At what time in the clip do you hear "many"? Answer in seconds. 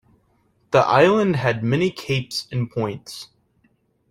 1.63-1.91